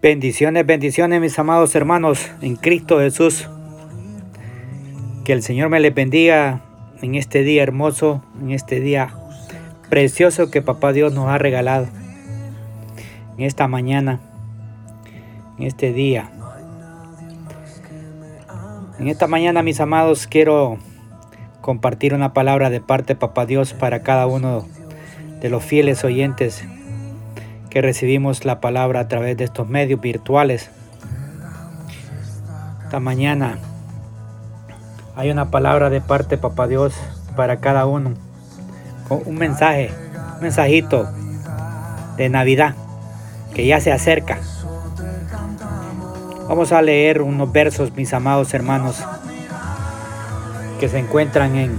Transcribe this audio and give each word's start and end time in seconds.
Bendiciones, 0.00 0.64
bendiciones 0.64 1.20
mis 1.20 1.36
amados 1.40 1.74
hermanos 1.74 2.30
en 2.40 2.54
Cristo 2.54 3.00
Jesús. 3.00 3.48
Que 5.24 5.32
el 5.32 5.42
Señor 5.42 5.70
me 5.70 5.80
les 5.80 5.92
bendiga 5.92 6.60
en 7.02 7.16
este 7.16 7.42
día 7.42 7.64
hermoso, 7.64 8.22
en 8.40 8.52
este 8.52 8.78
día 8.78 9.12
precioso 9.90 10.52
que 10.52 10.62
Papá 10.62 10.92
Dios 10.92 11.12
nos 11.14 11.28
ha 11.28 11.38
regalado. 11.38 11.88
En 13.36 13.44
esta 13.44 13.66
mañana, 13.66 14.20
en 15.58 15.66
este 15.66 15.92
día. 15.92 16.30
En 19.00 19.08
esta 19.08 19.26
mañana 19.26 19.64
mis 19.64 19.80
amados 19.80 20.28
quiero 20.28 20.78
compartir 21.60 22.14
una 22.14 22.32
palabra 22.32 22.70
de 22.70 22.80
parte 22.80 23.14
de 23.14 23.18
Papá 23.18 23.46
Dios 23.46 23.72
para 23.72 24.04
cada 24.04 24.28
uno 24.28 24.64
de 25.40 25.48
los 25.48 25.64
fieles 25.64 26.04
oyentes 26.04 26.64
recibimos 27.80 28.44
la 28.44 28.60
palabra 28.60 29.00
a 29.00 29.08
través 29.08 29.36
de 29.36 29.44
estos 29.44 29.68
medios 29.68 30.00
virtuales. 30.00 30.70
Esta 32.84 33.00
mañana 33.00 33.58
hay 35.14 35.30
una 35.30 35.50
palabra 35.50 35.90
de 35.90 36.00
parte 36.00 36.36
de 36.36 36.38
Papá 36.42 36.66
Dios 36.66 36.94
para 37.36 37.58
cada 37.58 37.86
uno. 37.86 38.14
Un 39.10 39.34
mensaje, 39.36 39.90
un 40.36 40.42
mensajito 40.42 41.08
de 42.16 42.28
Navidad 42.28 42.74
que 43.54 43.66
ya 43.66 43.80
se 43.80 43.92
acerca. 43.92 44.38
Vamos 46.48 46.72
a 46.72 46.80
leer 46.80 47.20
unos 47.20 47.52
versos, 47.52 47.94
mis 47.94 48.14
amados 48.14 48.54
hermanos, 48.54 49.04
que 50.80 50.88
se 50.88 50.98
encuentran 50.98 51.56
en, 51.56 51.78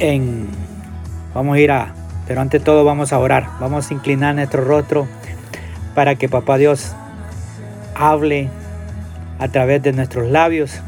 en, 0.00 0.48
vamos 1.32 1.56
a 1.56 1.60
ir 1.60 1.70
a 1.70 1.94
pero 2.26 2.40
ante 2.40 2.60
todo 2.60 2.84
vamos 2.84 3.12
a 3.12 3.18
orar, 3.18 3.48
vamos 3.60 3.90
a 3.90 3.94
inclinar 3.94 4.34
nuestro 4.34 4.64
rostro 4.64 5.06
para 5.94 6.14
que 6.14 6.28
Papá 6.28 6.56
Dios 6.56 6.94
hable 7.94 8.48
a 9.38 9.48
través 9.48 9.82
de 9.82 9.92
nuestros 9.92 10.30
labios 10.30 10.80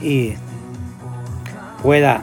y 0.00 0.34
pueda 1.82 2.22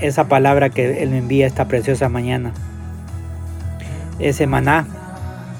esa 0.00 0.28
palabra 0.28 0.70
que 0.70 1.02
Él 1.02 1.10
me 1.10 1.18
envía 1.18 1.46
esta 1.46 1.66
preciosa 1.66 2.08
mañana, 2.08 2.52
ese 4.18 4.46
maná, 4.46 4.86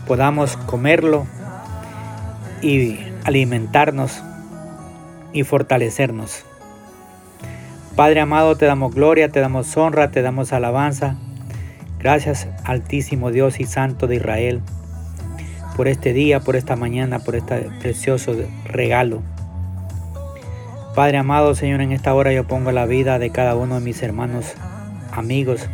podamos 0.07 0.57
comerlo 0.57 1.27
y 2.61 2.99
alimentarnos 3.25 4.23
y 5.33 5.45
fortalecernos. 5.45 6.45
Padre 7.97 8.21
amado, 8.21 8.57
te 8.57 8.67
damos 8.67 8.95
gloria, 8.95 9.29
te 9.29 9.41
damos 9.41 9.77
honra, 9.77 10.11
te 10.11 10.23
damos 10.23 10.53
alabanza. 10.53 11.17
Gracias 12.03 12.49
Altísimo 12.65 13.31
Dios 13.31 13.61
y 13.61 13.65
Santo 13.65 14.09
de 14.09 14.17
Israel 14.17 14.61
por 15.77 15.87
este 15.87 16.13
día, 16.13 16.41
por 16.41 16.57
esta 16.57 16.75
mañana, 16.75 17.21
por 17.21 17.37
este 17.37 17.71
precioso 17.81 18.35
regalo. 18.65 19.23
Padre 20.97 21.19
amado 21.19 21.55
Señor, 21.55 21.81
en 21.81 21.93
esta 21.93 22.13
hora 22.13 22.33
yo 22.33 22.45
pongo 22.45 22.73
la 22.73 22.87
vida 22.87 23.21
de 23.21 23.31
cada 23.31 23.55
uno 23.55 23.77
de 23.77 23.81
mis 23.83 24.03
hermanos, 24.03 24.55
amigos, 25.13 25.69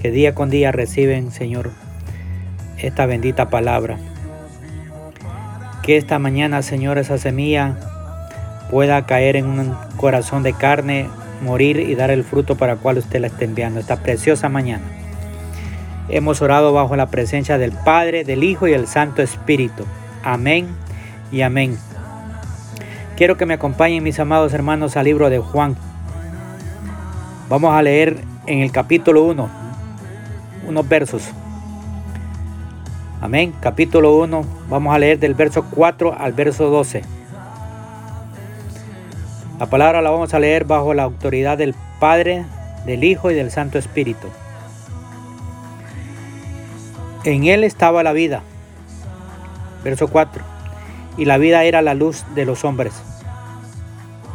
que 0.00 0.12
día 0.12 0.36
con 0.36 0.50
día 0.50 0.70
reciben, 0.70 1.32
Señor, 1.32 1.72
esta 2.78 3.04
bendita 3.04 3.50
palabra. 3.50 3.98
Que 5.82 5.96
esta 5.96 6.20
mañana, 6.20 6.62
Señor, 6.62 6.96
esa 6.96 7.18
semilla 7.18 7.76
pueda 8.70 9.04
caer 9.04 9.34
en 9.34 9.46
un 9.46 9.76
corazón 9.96 10.44
de 10.44 10.54
carne, 10.54 11.08
morir 11.42 11.80
y 11.80 11.94
dar 11.96 12.10
el 12.10 12.22
fruto 12.22 12.56
para 12.56 12.74
el 12.74 12.78
cual 12.78 12.98
usted 12.98 13.20
la 13.20 13.26
está 13.26 13.44
enviando 13.44 13.80
esta 13.80 13.96
preciosa 13.96 14.48
mañana. 14.48 15.03
Hemos 16.08 16.42
orado 16.42 16.72
bajo 16.72 16.96
la 16.96 17.06
presencia 17.06 17.58
del 17.58 17.72
Padre, 17.72 18.24
del 18.24 18.44
Hijo 18.44 18.68
y 18.68 18.72
del 18.72 18.86
Santo 18.86 19.22
Espíritu. 19.22 19.84
Amén 20.22 20.68
y 21.32 21.42
amén. 21.42 21.78
Quiero 23.16 23.36
que 23.36 23.46
me 23.46 23.54
acompañen 23.54 24.02
mis 24.02 24.20
amados 24.20 24.52
hermanos 24.52 24.96
al 24.96 25.04
libro 25.06 25.30
de 25.30 25.38
Juan. 25.38 25.76
Vamos 27.48 27.74
a 27.74 27.82
leer 27.82 28.18
en 28.46 28.60
el 28.60 28.72
capítulo 28.72 29.22
1 29.24 29.64
unos 30.66 30.88
versos. 30.88 31.22
Amén. 33.20 33.54
Capítulo 33.60 34.16
1. 34.16 34.44
Vamos 34.68 34.94
a 34.94 34.98
leer 34.98 35.18
del 35.18 35.34
verso 35.34 35.64
4 35.70 36.14
al 36.18 36.32
verso 36.32 36.68
12. 36.68 37.02
La 39.58 39.66
palabra 39.66 40.02
la 40.02 40.10
vamos 40.10 40.34
a 40.34 40.38
leer 40.38 40.64
bajo 40.64 40.92
la 40.94 41.04
autoridad 41.04 41.56
del 41.56 41.74
Padre, 42.00 42.44
del 42.84 43.04
Hijo 43.04 43.30
y 43.30 43.34
del 43.34 43.50
Santo 43.50 43.78
Espíritu. 43.78 44.28
En 47.24 47.44
él 47.44 47.64
estaba 47.64 48.02
la 48.02 48.12
vida. 48.12 48.42
Verso 49.82 50.08
4. 50.08 50.42
Y 51.16 51.24
la 51.24 51.38
vida 51.38 51.64
era 51.64 51.80
la 51.80 51.94
luz 51.94 52.24
de 52.34 52.44
los 52.44 52.64
hombres. 52.64 52.92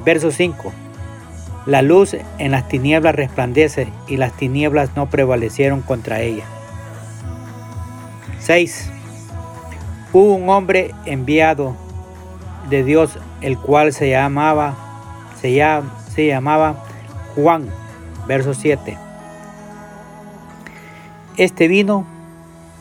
Verso 0.04 0.32
5. 0.32 0.74
La 1.68 1.84
luz 1.84 2.16
en 2.40 2.52
las 2.52 2.68
tinieblas 2.68 3.14
resplandece 3.14 3.90
y 4.08 4.18
las 4.18 4.34
tinieblas 4.34 4.96
no 4.96 5.08
prevalecieron 5.08 5.82
contra 5.82 6.22
ella. 6.22 6.46
6. 8.40 8.90
Hubo 10.12 10.34
un 10.34 10.50
hombre 10.50 10.96
enviado 11.06 11.76
de 12.70 12.84
Dios, 12.84 13.20
el 13.42 13.60
cual 13.60 13.94
se 13.94 14.10
llamaba, 14.10 14.76
se, 15.40 15.62
se 16.12 16.28
llamaba 16.28 16.84
Juan. 17.36 17.70
Verso 18.26 18.56
7. 18.56 18.98
Este 21.38 21.68
vino 21.68 22.06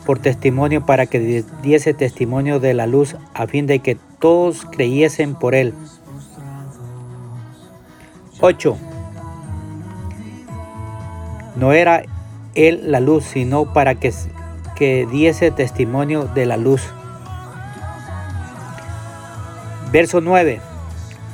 por 0.05 0.19
testimonio 0.19 0.85
para 0.85 1.05
que 1.05 1.43
diese 1.61 1.93
testimonio 1.93 2.59
de 2.59 2.73
la 2.73 2.87
luz 2.87 3.15
a 3.33 3.47
fin 3.47 3.67
de 3.67 3.79
que 3.79 3.97
todos 4.19 4.65
creyesen 4.65 5.35
por 5.35 5.55
él. 5.55 5.73
8. 8.41 8.77
No 11.55 11.73
era 11.73 12.03
él 12.55 12.91
la 12.91 12.99
luz, 12.99 13.25
sino 13.25 13.73
para 13.73 13.95
que, 13.95 14.13
que 14.75 15.07
diese 15.11 15.51
testimonio 15.51 16.25
de 16.25 16.45
la 16.45 16.57
luz. 16.57 16.81
Verso 19.91 20.21
9. 20.21 20.61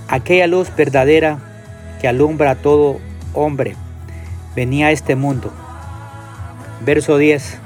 Aquella 0.07 0.47
luz 0.47 0.71
verdadera 0.75 1.39
que 2.01 2.07
alumbra 2.07 2.51
a 2.51 2.55
todo 2.55 2.99
hombre 3.33 3.75
venía 4.55 4.87
a 4.87 4.91
este 4.91 5.15
mundo. 5.15 5.51
Verso 6.81 7.17
10. 7.17 7.59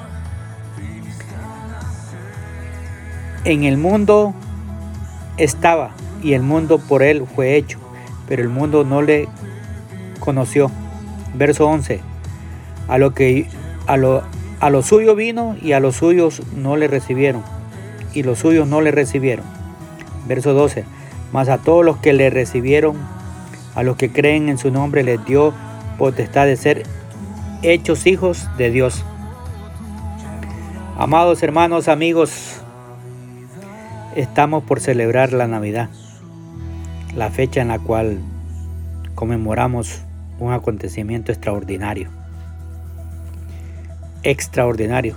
En 3.45 3.63
el 3.63 3.77
mundo 3.77 4.33
estaba 5.38 5.91
y 6.22 6.33
el 6.33 6.41
mundo 6.41 6.79
por 6.79 7.03
él 7.03 7.25
fue 7.35 7.55
hecho, 7.55 7.79
pero 8.27 8.41
el 8.41 8.50
mundo 8.50 8.83
no 8.83 9.01
le 9.01 9.27
conoció. 10.19 10.69
Verso 11.33 11.67
11. 11.67 12.01
A 12.88 12.97
lo 12.97 13.13
que 13.13 13.47
a 13.88 13.97
lo, 13.97 14.23
a 14.59 14.69
lo 14.69 14.83
suyo 14.83 15.16
vino 15.16 15.55
y 15.61 15.72
a 15.72 15.79
los 15.79 15.95
suyos 15.95 16.41
no 16.55 16.75
le 16.75 16.88
recibieron, 16.88 17.44
y 18.13 18.23
los 18.23 18.39
suyos 18.39 18.67
no 18.67 18.81
le 18.81 18.91
recibieron. 18.91 19.45
Verso 20.27 20.53
12. 20.53 20.83
Mas 21.31 21.47
a 21.50 21.59
todos 21.59 21.85
los 21.85 21.97
que 21.97 22.13
le 22.13 22.29
recibieron, 22.29 22.97
a 23.75 23.83
los 23.83 23.95
que 23.95 24.11
creen 24.11 24.50
en 24.50 24.57
su 24.57 24.71
nombre, 24.71 25.03
les 25.03 25.23
dio 25.25 25.53
potestad 25.97 26.45
de 26.45 26.57
ser 26.57 26.83
hechos 27.61 28.06
hijos 28.06 28.50
de 28.57 28.71
Dios. 28.71 29.03
Amados 30.97 31.41
hermanos, 31.44 31.88
amigos, 31.88 32.59
Estamos 34.16 34.64
por 34.64 34.80
celebrar 34.80 35.34
la 35.34 35.47
Navidad, 35.47 35.88
la 37.16 37.30
fecha 37.30 37.62
en 37.62 37.68
la 37.68 37.78
cual 37.78 38.18
conmemoramos 39.14 40.02
un 40.40 40.52
acontecimiento 40.52 41.31
extraordinario. 41.31 42.09
Extraordinario. 44.24 45.16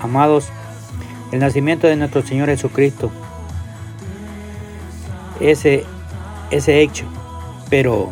Amados, 0.00 0.50
el 1.32 1.40
nacimiento 1.40 1.88
de 1.88 1.96
nuestro 1.96 2.22
Señor 2.22 2.48
Jesucristo, 2.48 3.10
ese, 5.40 5.84
ese 6.52 6.80
hecho, 6.80 7.06
pero, 7.70 8.10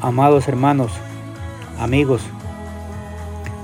amados 0.00 0.48
hermanos, 0.48 0.90
amigos, 1.78 2.22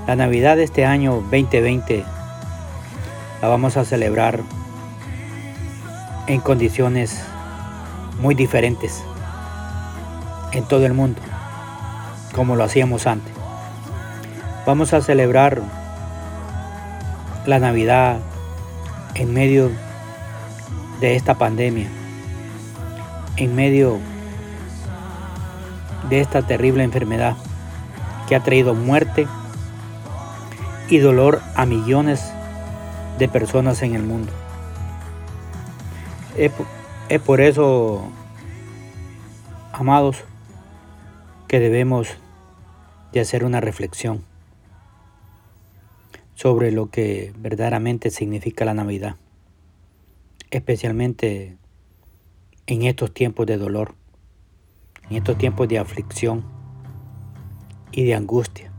la 0.07 0.15
Navidad 0.15 0.55
de 0.55 0.63
este 0.63 0.85
año 0.85 1.15
2020 1.15 2.05
la 3.41 3.49
vamos 3.49 3.75
a 3.75 3.83
celebrar 3.83 4.39
en 6.27 6.39
condiciones 6.39 7.21
muy 8.19 8.35
diferentes 8.35 9.03
en 10.51 10.63
todo 10.65 10.85
el 10.85 10.93
mundo, 10.93 11.19
como 12.33 12.55
lo 12.55 12.63
hacíamos 12.63 13.07
antes. 13.07 13.33
Vamos 14.65 14.93
a 14.93 15.01
celebrar 15.01 15.61
la 17.45 17.59
Navidad 17.59 18.19
en 19.15 19.33
medio 19.33 19.69
de 21.01 21.15
esta 21.15 21.35
pandemia, 21.35 21.89
en 23.35 23.55
medio 23.55 23.99
de 26.09 26.21
esta 26.21 26.41
terrible 26.43 26.83
enfermedad 26.83 27.35
que 28.27 28.35
ha 28.35 28.43
traído 28.43 28.73
muerte 28.73 29.27
y 30.87 30.99
dolor 30.99 31.41
a 31.55 31.65
millones 31.65 32.31
de 33.19 33.27
personas 33.27 33.81
en 33.81 33.95
el 33.95 34.03
mundo. 34.03 34.31
Es, 36.37 36.51
por 37.21 37.41
eso, 37.41 38.01
amados, 39.71 40.23
que 41.47 41.59
debemos 41.59 42.07
de 43.11 43.19
hacer 43.19 43.45
una 43.45 43.61
reflexión 43.61 44.23
sobre 46.33 46.71
lo 46.71 46.89
que 46.89 47.33
verdaderamente 47.37 48.09
significa 48.09 48.65
la 48.65 48.73
Navidad, 48.73 49.15
especialmente 50.49 51.57
en 52.65 52.83
estos 52.83 53.13
tiempos 53.13 53.45
de 53.45 53.57
dolor, 53.57 53.93
en 55.09 55.17
estos 55.17 55.37
tiempos 55.37 55.67
de 55.67 55.79
aflicción 55.79 56.43
y 57.91 58.05
de 58.05 58.15
angustia 58.15 58.73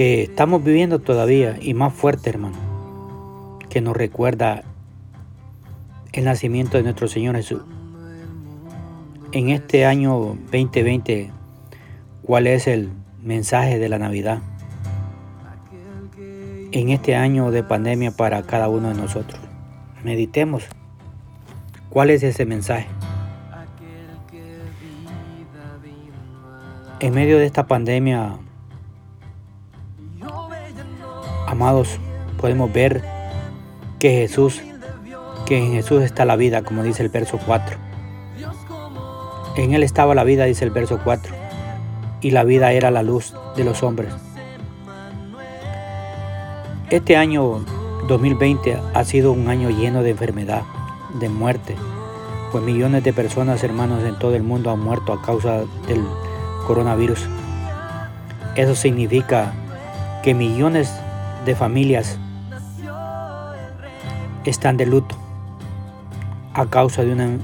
que 0.00 0.22
estamos 0.22 0.64
viviendo 0.64 1.00
todavía 1.00 1.58
y 1.60 1.74
más 1.74 1.92
fuerte, 1.92 2.30
hermano, 2.30 2.56
que 3.68 3.82
nos 3.82 3.94
recuerda 3.94 4.64
el 6.12 6.24
nacimiento 6.24 6.76
de 6.76 6.82
nuestro 6.82 7.08
Señor 7.08 7.36
Jesús. 7.36 7.62
En 9.32 9.50
este 9.50 9.86
año 9.86 10.36
2020, 10.50 11.30
¿cuál 12.22 12.46
es 12.46 12.66
el 12.66 12.90
mensaje 13.22 13.78
de 13.78 13.88
la 13.88 13.98
Navidad? 13.98 14.42
En 16.72 16.88
este 16.90 17.16
año 17.16 17.50
de 17.50 17.62
pandemia 17.62 18.10
para 18.10 18.42
cada 18.42 18.68
uno 18.68 18.88
de 18.88 18.94
nosotros. 18.94 19.40
Meditemos. 20.04 20.64
¿Cuál 21.88 22.10
es 22.10 22.22
ese 22.22 22.46
mensaje? 22.46 22.86
En 27.00 27.14
medio 27.14 27.38
de 27.38 27.46
esta 27.46 27.66
pandemia 27.66 28.38
Amados, 31.50 31.98
podemos 32.38 32.72
ver 32.72 33.02
que 33.98 34.10
Jesús, 34.12 34.62
que 35.46 35.58
en 35.58 35.72
Jesús 35.72 36.02
está 36.02 36.24
la 36.24 36.36
vida, 36.36 36.62
como 36.62 36.82
dice 36.82 37.02
el 37.02 37.08
verso 37.08 37.38
4. 37.44 37.76
En 39.56 39.74
Él 39.74 39.82
estaba 39.82 40.14
la 40.14 40.24
vida, 40.24 40.44
dice 40.44 40.64
el 40.64 40.70
verso 40.70 41.00
4, 41.02 41.34
y 42.20 42.30
la 42.30 42.44
vida 42.44 42.72
era 42.72 42.90
la 42.90 43.02
luz 43.02 43.34
de 43.56 43.64
los 43.64 43.82
hombres. 43.82 44.12
Este 46.88 47.16
año 47.16 47.64
2020 48.08 48.78
ha 48.94 49.04
sido 49.04 49.32
un 49.32 49.48
año 49.48 49.70
lleno 49.70 50.02
de 50.02 50.10
enfermedad, 50.10 50.62
de 51.18 51.28
muerte, 51.28 51.76
pues 52.52 52.64
millones 52.64 53.04
de 53.04 53.12
personas, 53.12 53.62
hermanos, 53.62 54.02
en 54.04 54.18
todo 54.18 54.34
el 54.34 54.42
mundo 54.42 54.70
han 54.70 54.80
muerto 54.80 55.12
a 55.12 55.22
causa 55.22 55.64
del 55.86 56.04
coronavirus. 56.66 57.28
Eso 58.56 58.74
significa 58.74 59.52
que 60.22 60.34
millones 60.34 60.92
de 61.44 61.54
familias 61.54 62.18
están 64.44 64.76
de 64.76 64.86
luto 64.86 65.16
a 66.54 66.66
causa 66.66 67.02
de, 67.02 67.12
una, 67.12 67.38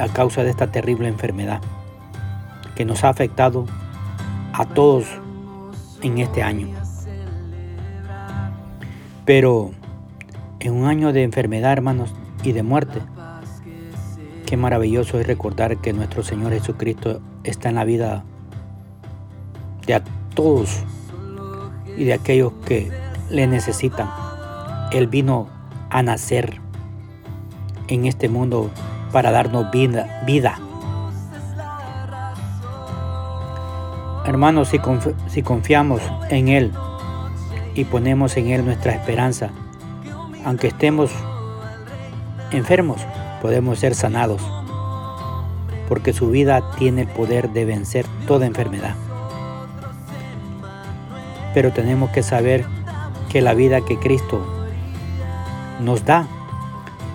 a 0.00 0.08
causa 0.08 0.42
de 0.42 0.50
esta 0.50 0.70
terrible 0.70 1.08
enfermedad 1.08 1.60
que 2.74 2.84
nos 2.84 3.04
ha 3.04 3.08
afectado 3.08 3.66
a 4.52 4.64
todos 4.64 5.06
en 6.02 6.18
este 6.18 6.42
año. 6.42 6.68
Pero 9.24 9.70
en 10.60 10.74
un 10.74 10.86
año 10.86 11.12
de 11.12 11.22
enfermedad, 11.22 11.72
hermanos, 11.72 12.14
y 12.42 12.52
de 12.52 12.62
muerte, 12.62 13.00
qué 14.46 14.56
maravilloso 14.56 15.18
es 15.20 15.26
recordar 15.26 15.78
que 15.78 15.92
nuestro 15.92 16.22
Señor 16.22 16.52
Jesucristo 16.52 17.20
está 17.44 17.68
en 17.68 17.76
la 17.76 17.84
vida 17.84 18.24
de 19.86 20.02
todos 20.34 20.84
y 21.96 22.04
de 22.04 22.14
aquellos 22.14 22.52
que 22.64 22.90
le 23.30 23.46
necesitan. 23.46 24.08
Él 24.90 25.06
vino 25.06 25.48
a 25.90 26.02
nacer 26.02 26.60
en 27.92 28.06
este 28.06 28.28
mundo 28.28 28.70
para 29.12 29.30
darnos 29.30 29.70
vida. 29.70 30.22
vida. 30.26 30.58
Hermanos, 34.24 34.68
si, 34.68 34.80
si 35.28 35.42
confiamos 35.42 36.00
en 36.30 36.48
Él 36.48 36.72
y 37.74 37.84
ponemos 37.84 38.36
en 38.36 38.48
Él 38.48 38.64
nuestra 38.64 38.92
esperanza, 38.92 39.50
aunque 40.44 40.68
estemos 40.68 41.10
enfermos, 42.50 43.00
podemos 43.40 43.78
ser 43.78 43.94
sanados, 43.94 44.42
porque 45.88 46.12
su 46.12 46.30
vida 46.30 46.62
tiene 46.78 47.02
el 47.02 47.08
poder 47.08 47.50
de 47.50 47.64
vencer 47.64 48.06
toda 48.26 48.46
enfermedad. 48.46 48.94
Pero 51.52 51.72
tenemos 51.72 52.10
que 52.10 52.22
saber 52.22 52.64
que 53.28 53.42
la 53.42 53.54
vida 53.54 53.82
que 53.82 53.98
Cristo 53.98 54.40
nos 55.80 56.04
da 56.04 56.26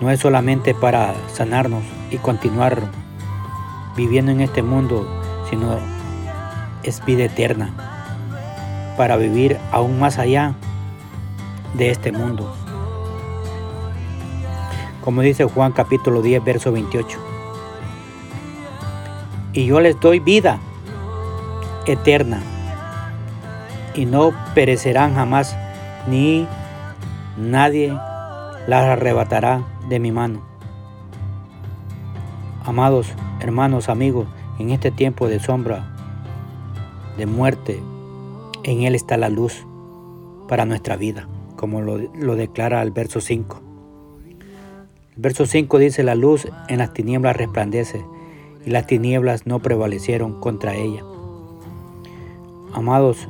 no 0.00 0.10
es 0.10 0.20
solamente 0.20 0.74
para 0.74 1.14
sanarnos 1.32 1.82
y 2.10 2.18
continuar 2.18 2.82
viviendo 3.96 4.30
en 4.30 4.40
este 4.40 4.62
mundo, 4.62 5.06
sino 5.50 5.78
es 6.82 7.04
vida 7.04 7.24
eterna, 7.24 7.70
para 8.96 9.16
vivir 9.16 9.58
aún 9.72 9.98
más 9.98 10.18
allá 10.18 10.54
de 11.74 11.90
este 11.90 12.12
mundo. 12.12 12.54
Como 15.02 15.22
dice 15.22 15.44
Juan 15.44 15.72
capítulo 15.72 16.22
10, 16.22 16.44
verso 16.44 16.70
28. 16.70 17.18
Y 19.52 19.66
yo 19.66 19.80
les 19.80 19.98
doy 19.98 20.20
vida 20.20 20.58
eterna 21.86 22.40
y 23.94 24.04
no 24.04 24.32
perecerán 24.54 25.14
jamás 25.14 25.56
ni 26.06 26.46
nadie 27.36 27.98
las 28.66 28.84
arrebatará 28.84 29.62
de 29.88 29.98
mi 29.98 30.12
mano. 30.12 30.42
Amados 32.64 33.14
hermanos, 33.40 33.88
amigos, 33.88 34.26
en 34.58 34.70
este 34.70 34.90
tiempo 34.90 35.28
de 35.28 35.38
sombra, 35.38 35.94
de 37.16 37.26
muerte, 37.26 37.80
en 38.64 38.82
Él 38.82 38.94
está 38.94 39.16
la 39.16 39.28
luz 39.28 39.64
para 40.48 40.64
nuestra 40.64 40.96
vida, 40.96 41.28
como 41.56 41.80
lo, 41.80 41.98
lo 41.98 42.36
declara 42.36 42.82
el 42.82 42.90
verso 42.90 43.20
5. 43.20 43.62
El 45.16 45.22
verso 45.22 45.46
5 45.46 45.78
dice, 45.78 46.02
la 46.02 46.14
luz 46.14 46.48
en 46.68 46.78
las 46.78 46.92
tinieblas 46.92 47.36
resplandece 47.36 48.04
y 48.64 48.70
las 48.70 48.86
tinieblas 48.86 49.46
no 49.46 49.60
prevalecieron 49.60 50.40
contra 50.40 50.74
ella. 50.74 51.02
Amados, 52.72 53.28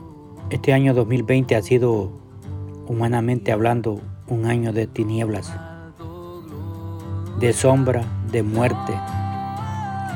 este 0.50 0.72
año 0.72 0.94
2020 0.94 1.54
ha 1.54 1.62
sido 1.62 2.10
humanamente 2.86 3.52
hablando, 3.52 4.00
un 4.28 4.46
año 4.46 4.72
de 4.72 4.86
tinieblas, 4.86 5.54
de 7.38 7.52
sombra, 7.52 8.02
de 8.30 8.42
muerte. 8.42 8.98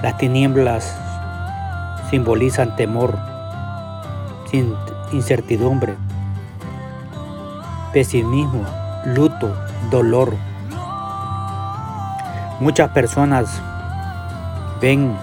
Las 0.02 0.18
tinieblas 0.18 0.96
simbolizan 2.10 2.74
temor, 2.76 3.18
incertidumbre, 5.12 5.94
pesimismo, 7.92 8.64
luto, 9.06 9.54
dolor. 9.90 10.34
Muchas 12.60 12.90
personas 12.90 13.62
ven 14.80 15.16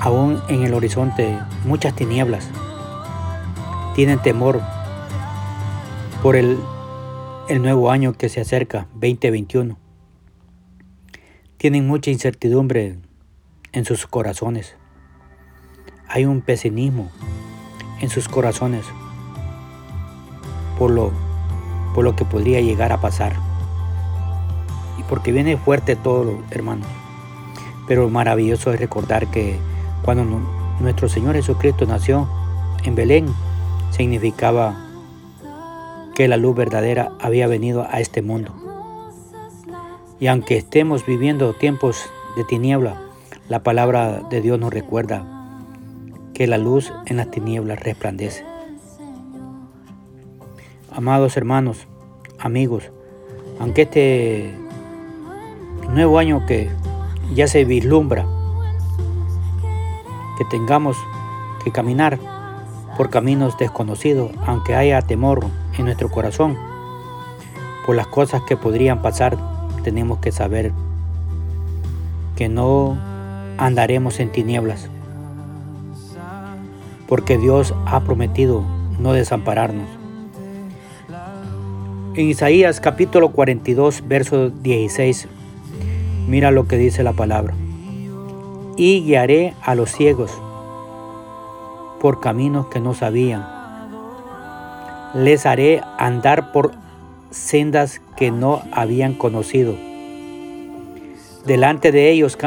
aún 0.00 0.42
en 0.48 0.64
el 0.64 0.74
horizonte 0.74 1.38
muchas 1.64 1.94
tinieblas. 1.94 2.48
Tienen 3.94 4.18
temor 4.18 4.60
por 6.22 6.36
el, 6.36 6.58
nuevo 7.60 7.90
año 7.90 8.14
que 8.14 8.28
se 8.28 8.40
acerca, 8.40 8.86
2021. 8.94 9.81
Tienen 11.62 11.86
mucha 11.86 12.10
incertidumbre 12.10 12.96
en 13.70 13.84
sus 13.84 14.08
corazones. 14.08 14.74
Hay 16.08 16.24
un 16.24 16.40
pesimismo 16.40 17.08
en 18.00 18.10
sus 18.10 18.28
corazones 18.28 18.84
por 20.76 20.90
lo, 20.90 21.12
por 21.94 22.02
lo 22.02 22.16
que 22.16 22.24
podría 22.24 22.60
llegar 22.60 22.90
a 22.90 23.00
pasar. 23.00 23.34
Y 24.98 25.04
porque 25.04 25.30
viene 25.30 25.56
fuerte 25.56 25.94
todo, 25.94 26.42
hermanos. 26.50 26.88
Pero 27.86 28.10
maravilloso 28.10 28.72
es 28.72 28.80
recordar 28.80 29.30
que 29.30 29.56
cuando 30.04 30.24
nuestro 30.80 31.08
Señor 31.08 31.36
Jesucristo 31.36 31.86
nació 31.86 32.28
en 32.82 32.96
Belén, 32.96 33.26
significaba 33.92 34.84
que 36.16 36.26
la 36.26 36.38
luz 36.38 36.56
verdadera 36.56 37.12
había 37.20 37.46
venido 37.46 37.86
a 37.88 38.00
este 38.00 38.20
mundo. 38.20 38.61
Y 40.22 40.28
aunque 40.28 40.56
estemos 40.56 41.04
viviendo 41.04 41.52
tiempos 41.52 42.08
de 42.36 42.44
tiniebla, 42.44 42.94
la 43.48 43.64
palabra 43.64 44.22
de 44.30 44.40
Dios 44.40 44.56
nos 44.56 44.72
recuerda 44.72 45.26
que 46.32 46.46
la 46.46 46.58
luz 46.58 46.92
en 47.06 47.16
las 47.16 47.28
tinieblas 47.32 47.80
resplandece. 47.80 48.44
Amados 50.92 51.36
hermanos, 51.36 51.88
amigos, 52.38 52.92
aunque 53.58 53.82
este 53.82 54.54
nuevo 55.90 56.20
año 56.20 56.46
que 56.46 56.70
ya 57.34 57.48
se 57.48 57.64
vislumbra, 57.64 58.24
que 60.38 60.44
tengamos 60.44 60.96
que 61.64 61.72
caminar 61.72 62.20
por 62.96 63.10
caminos 63.10 63.58
desconocidos, 63.58 64.30
aunque 64.46 64.76
haya 64.76 65.02
temor 65.02 65.44
en 65.76 65.86
nuestro 65.86 66.08
corazón 66.12 66.56
por 67.84 67.96
las 67.96 68.06
cosas 68.06 68.42
que 68.42 68.56
podrían 68.56 69.02
pasar, 69.02 69.51
tenemos 69.82 70.18
que 70.18 70.32
saber 70.32 70.72
que 72.36 72.48
no 72.48 72.96
andaremos 73.58 74.20
en 74.20 74.32
tinieblas, 74.32 74.88
porque 77.06 77.38
Dios 77.38 77.74
ha 77.86 78.00
prometido 78.00 78.64
no 78.98 79.12
desampararnos. 79.12 79.88
En 82.14 82.28
Isaías 82.28 82.80
capítulo 82.80 83.30
42, 83.30 84.06
verso 84.06 84.50
16, 84.50 85.28
mira 86.28 86.50
lo 86.50 86.68
que 86.68 86.76
dice 86.76 87.02
la 87.02 87.12
palabra. 87.12 87.54
Y 88.76 89.02
guiaré 89.02 89.54
a 89.62 89.74
los 89.74 89.90
ciegos 89.92 90.30
por 92.00 92.20
caminos 92.20 92.66
que 92.66 92.80
no 92.80 92.94
sabían. 92.94 93.46
Les 95.14 95.46
haré 95.46 95.82
andar 95.98 96.52
por 96.52 96.72
sendas 97.32 98.00
que 98.16 98.30
no 98.30 98.62
habían 98.72 99.14
conocido. 99.14 99.74
Delante 101.46 101.90
de 101.90 102.10
ellos 102.10 102.38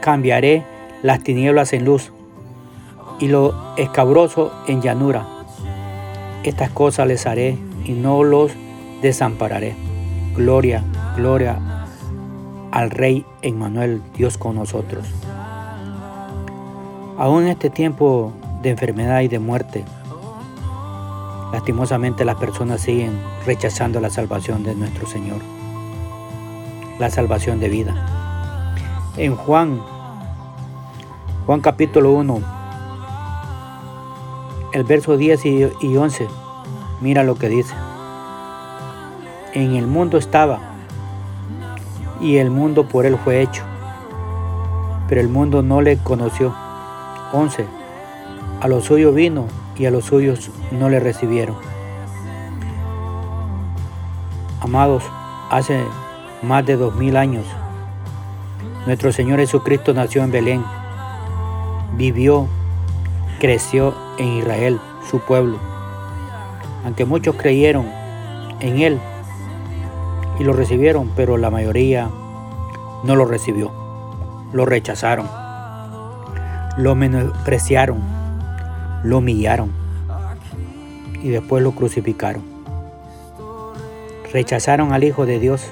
cambiaré 0.00 0.64
las 1.02 1.22
tinieblas 1.22 1.72
en 1.72 1.84
luz 1.84 2.12
y 3.20 3.28
lo 3.28 3.54
escabroso 3.76 4.52
en 4.66 4.80
llanura. 4.80 5.26
Estas 6.44 6.70
cosas 6.70 7.06
les 7.06 7.26
haré 7.26 7.58
y 7.84 7.92
no 7.92 8.24
los 8.24 8.52
desampararé. 9.02 9.74
Gloria, 10.34 10.84
gloria 11.16 11.58
al 12.70 12.90
Rey 12.90 13.24
Emmanuel, 13.42 14.00
Dios 14.16 14.38
con 14.38 14.54
nosotros. 14.56 15.06
Aún 17.18 17.44
en 17.44 17.48
este 17.48 17.70
tiempo 17.70 18.32
de 18.62 18.70
enfermedad 18.70 19.20
y 19.22 19.28
de 19.28 19.38
muerte, 19.38 19.84
lastimosamente 21.52 22.24
las 22.24 22.36
personas 22.36 22.80
siguen 22.80 23.18
rechazando 23.46 24.00
la 24.00 24.10
salvación 24.10 24.62
de 24.62 24.74
nuestro 24.74 25.06
Señor, 25.06 25.40
la 26.98 27.10
salvación 27.10 27.60
de 27.60 27.68
vida. 27.68 28.74
En 29.16 29.34
Juan, 29.34 29.80
Juan 31.46 31.60
capítulo 31.60 32.12
1, 32.12 32.40
el 34.72 34.84
verso 34.84 35.16
10 35.16 35.46
y 35.80 35.96
11, 35.96 36.28
mira 37.00 37.24
lo 37.24 37.36
que 37.36 37.48
dice. 37.48 37.74
En 39.54 39.74
el 39.76 39.86
mundo 39.86 40.18
estaba 40.18 40.60
y 42.20 42.36
el 42.36 42.50
mundo 42.50 42.86
por 42.86 43.06
él 43.06 43.16
fue 43.16 43.40
hecho, 43.40 43.62
pero 45.08 45.20
el 45.20 45.28
mundo 45.28 45.62
no 45.62 45.80
le 45.80 45.96
conoció. 45.98 46.54
11. 47.32 47.66
A 48.60 48.68
los 48.68 48.84
suyos 48.84 49.14
vino 49.14 49.46
y 49.78 49.86
a 49.86 49.90
los 49.90 50.04
suyos 50.06 50.50
no 50.72 50.88
le 50.88 51.00
recibieron. 51.00 51.56
Amados, 54.60 55.04
hace 55.50 55.84
más 56.42 56.66
de 56.66 56.76
dos 56.76 56.94
mil 56.96 57.16
años, 57.16 57.46
nuestro 58.86 59.12
Señor 59.12 59.38
Jesucristo 59.38 59.94
nació 59.94 60.24
en 60.24 60.32
Belén, 60.32 60.64
vivió, 61.96 62.48
creció 63.38 63.94
en 64.18 64.38
Israel, 64.38 64.80
su 65.08 65.20
pueblo. 65.20 65.58
Aunque 66.84 67.04
muchos 67.04 67.36
creyeron 67.36 67.86
en 68.60 68.80
Él 68.80 69.00
y 70.38 70.44
lo 70.44 70.52
recibieron, 70.52 71.10
pero 71.14 71.36
la 71.36 71.50
mayoría 71.50 72.08
no 73.04 73.14
lo 73.14 73.24
recibió, 73.24 73.70
lo 74.52 74.64
rechazaron, 74.64 75.28
lo 76.76 76.94
menospreciaron, 76.94 78.17
lo 79.04 79.18
humillaron 79.18 79.72
y 81.22 81.28
después 81.28 81.62
lo 81.62 81.72
crucificaron. 81.72 82.42
Rechazaron 84.32 84.92
al 84.92 85.04
Hijo 85.04 85.26
de 85.26 85.38
Dios, 85.38 85.64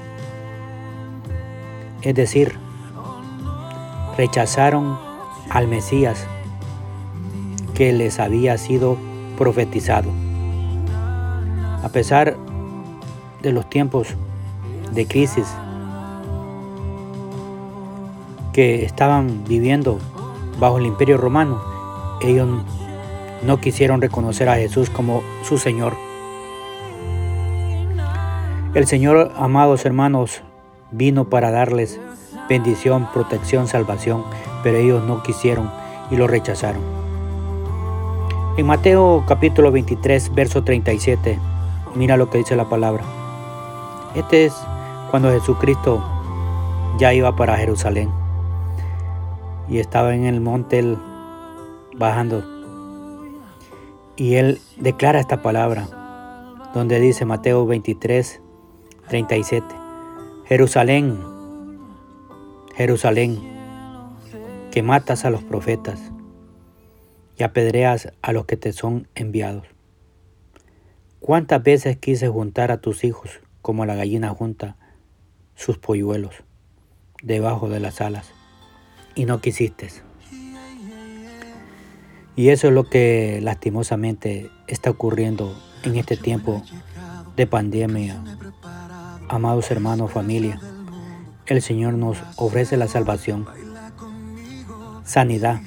es 2.01 2.15
decir, 2.15 2.53
rechazaron 4.17 4.97
al 5.49 5.67
Mesías 5.67 6.25
que 7.75 7.93
les 7.93 8.19
había 8.19 8.57
sido 8.57 8.97
profetizado. 9.37 10.09
A 11.83 11.89
pesar 11.89 12.35
de 13.41 13.51
los 13.51 13.69
tiempos 13.69 14.07
de 14.93 15.05
crisis 15.05 15.47
que 18.51 18.83
estaban 18.83 19.43
viviendo 19.47 19.99
bajo 20.59 20.79
el 20.79 20.87
imperio 20.87 21.17
romano, 21.17 21.61
ellos 22.21 22.49
no 23.43 23.59
quisieron 23.59 24.01
reconocer 24.01 24.49
a 24.49 24.55
Jesús 24.55 24.89
como 24.89 25.21
su 25.43 25.57
Señor. 25.57 25.95
El 28.73 28.85
Señor, 28.87 29.31
amados 29.35 29.85
hermanos, 29.85 30.41
vino 30.91 31.29
para 31.29 31.51
darles 31.51 31.99
bendición, 32.49 33.07
protección, 33.13 33.67
salvación, 33.67 34.23
pero 34.63 34.77
ellos 34.77 35.03
no 35.03 35.23
quisieron 35.23 35.71
y 36.11 36.15
lo 36.15 36.27
rechazaron. 36.27 36.81
En 38.57 38.65
Mateo 38.65 39.23
capítulo 39.27 39.71
23, 39.71 40.33
verso 40.33 40.63
37, 40.63 41.37
mira 41.95 42.17
lo 42.17 42.29
que 42.29 42.39
dice 42.39 42.55
la 42.55 42.69
palabra. 42.69 43.03
Este 44.15 44.45
es 44.45 44.53
cuando 45.11 45.31
Jesucristo 45.31 46.03
ya 46.97 47.13
iba 47.13 47.35
para 47.35 47.57
Jerusalén 47.57 48.09
y 49.69 49.79
estaba 49.79 50.15
en 50.15 50.25
el 50.25 50.41
monte 50.41 50.97
bajando. 51.95 52.56
Y 54.17 54.35
él 54.35 54.59
declara 54.77 55.19
esta 55.19 55.41
palabra, 55.41 55.87
donde 56.73 56.99
dice 56.99 57.23
Mateo 57.23 57.65
23, 57.65 58.41
37, 59.07 59.65
Jerusalén, 60.45 61.17
Jerusalén, 62.75 63.39
que 64.71 64.83
matas 64.83 65.23
a 65.23 65.29
los 65.29 65.43
profetas 65.43 66.11
y 67.37 67.43
apedreas 67.43 68.11
a 68.21 68.33
los 68.33 68.45
que 68.45 68.57
te 68.57 68.73
son 68.73 69.07
enviados. 69.15 69.65
¿Cuántas 71.21 71.63
veces 71.63 71.97
quise 71.97 72.27
juntar 72.27 72.71
a 72.71 72.81
tus 72.81 73.03
hijos 73.03 73.39
como 73.61 73.85
la 73.85 73.95
gallina 73.95 74.29
junta 74.29 74.77
sus 75.55 75.77
polluelos 75.77 76.35
debajo 77.21 77.67
de 77.67 77.79
las 77.79 77.99
alas 77.99 78.31
y 79.15 79.25
no 79.25 79.41
quisiste. 79.41 79.89
Y 82.37 82.49
eso 82.49 82.67
es 82.67 82.73
lo 82.73 82.85
que 82.85 83.39
lastimosamente 83.41 84.49
está 84.67 84.89
ocurriendo 84.89 85.53
en 85.83 85.97
este 85.97 86.15
tiempo 86.15 86.63
de 87.35 87.47
pandemia. 87.47 88.23
Amados 89.27 89.69
hermanos, 89.71 90.11
familia, 90.11 90.61
el 91.47 91.61
Señor 91.61 91.95
nos 91.95 92.17
ofrece 92.37 92.77
la 92.77 92.87
salvación, 92.87 93.45
sanidad, 95.03 95.59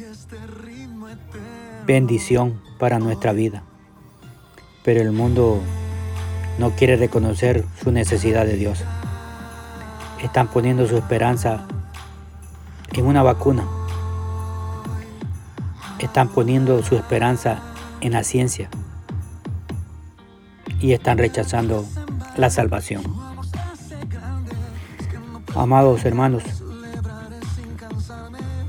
bendición 1.87 2.63
para 2.79 2.99
nuestra 2.99 3.35
vida. 3.35 3.65
Pero 4.83 5.03
el 5.03 5.13
mundo 5.13 5.61
no 6.59 6.71
quiere 6.71 6.97
reconocer 6.97 7.67
su 7.83 7.93
necesidad 7.93 8.47
de 8.47 8.57
Dios 8.57 8.83
están 10.23 10.49
poniendo 10.49 10.87
su 10.87 10.97
esperanza 10.97 11.65
en 12.93 13.07
una 13.07 13.23
vacuna. 13.23 13.65
Están 16.01 16.29
poniendo 16.29 16.83
su 16.83 16.97
esperanza 16.97 17.61
en 18.01 18.13
la 18.13 18.25
ciencia. 18.25 18.69
Y 20.81 20.93
están 20.93 21.19
rechazando 21.19 21.85
la 22.37 22.51
salvación. 22.51 23.03
Amados 25.55 26.05
hermanos, 26.05 26.43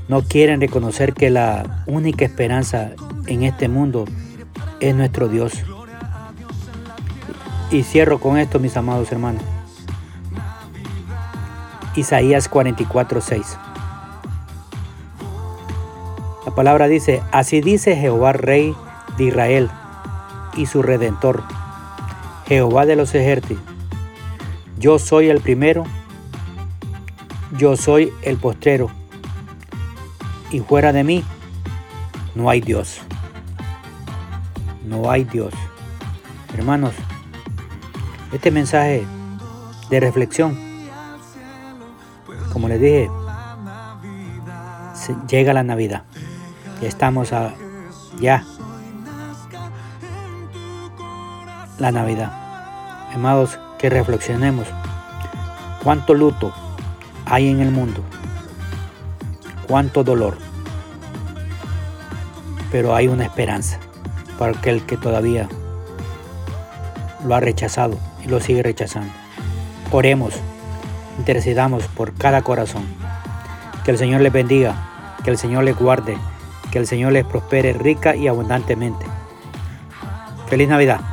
no 0.08 0.22
quieren 0.22 0.60
reconocer 0.60 1.14
que 1.14 1.30
la 1.30 1.84
única 1.86 2.24
esperanza 2.24 2.90
en 3.26 3.44
este 3.44 3.68
mundo 3.68 4.04
es 4.80 4.94
nuestro 4.94 5.28
Dios. 5.28 5.54
Y 7.70 7.84
cierro 7.84 8.20
con 8.20 8.36
esto, 8.36 8.58
mis 8.58 8.76
amados 8.76 9.10
hermanos. 9.10 9.42
Isaías 11.94 12.50
44:6. 12.50 13.61
La 16.52 16.56
palabra 16.56 16.86
dice, 16.86 17.22
así 17.32 17.62
dice 17.62 17.96
Jehová 17.96 18.34
Rey 18.34 18.76
de 19.16 19.24
Israel 19.24 19.70
y 20.54 20.66
su 20.66 20.82
Redentor, 20.82 21.42
Jehová 22.46 22.84
de 22.84 22.94
los 22.94 23.14
ejércitos. 23.14 23.64
Yo 24.78 24.98
soy 24.98 25.30
el 25.30 25.40
primero, 25.40 25.84
yo 27.56 27.74
soy 27.74 28.12
el 28.20 28.36
postrero, 28.36 28.90
y 30.50 30.60
fuera 30.60 30.92
de 30.92 31.04
mí 31.04 31.24
no 32.34 32.50
hay 32.50 32.60
Dios. 32.60 33.00
No 34.84 35.10
hay 35.10 35.24
Dios. 35.24 35.54
Hermanos, 36.52 36.92
este 38.30 38.50
mensaje 38.50 39.06
de 39.88 40.00
reflexión 40.00 40.58
como 42.52 42.68
les 42.68 42.78
dije, 42.78 43.10
llega 45.30 45.54
la 45.54 45.62
Navidad. 45.62 46.04
Estamos 46.82 47.32
a, 47.32 47.54
ya 48.20 48.44
la 51.78 51.92
Navidad. 51.92 52.32
Amados, 53.14 53.58
que 53.78 53.88
reflexionemos 53.88 54.66
cuánto 55.82 56.14
luto 56.14 56.52
hay 57.24 57.48
en 57.48 57.60
el 57.60 57.70
mundo, 57.70 58.02
cuánto 59.68 60.02
dolor, 60.02 60.36
pero 62.72 62.94
hay 62.96 63.06
una 63.06 63.24
esperanza 63.24 63.78
para 64.36 64.58
aquel 64.58 64.84
que 64.84 64.96
todavía 64.96 65.48
lo 67.24 67.34
ha 67.34 67.40
rechazado 67.40 67.96
y 68.24 68.28
lo 68.28 68.40
sigue 68.40 68.62
rechazando. 68.62 69.12
Oremos, 69.92 70.34
intercedamos 71.18 71.84
por 71.84 72.12
cada 72.14 72.42
corazón. 72.42 72.84
Que 73.84 73.92
el 73.92 73.98
Señor 73.98 74.20
les 74.20 74.32
bendiga, 74.32 74.74
que 75.24 75.30
el 75.30 75.38
Señor 75.38 75.64
les 75.64 75.76
guarde, 75.76 76.16
que 76.72 76.78
el 76.78 76.86
Señor 76.88 77.12
les 77.12 77.24
prospere 77.24 77.74
rica 77.74 78.16
y 78.16 78.26
abundantemente. 78.26 79.06
Feliz 80.48 80.68
Navidad. 80.68 81.11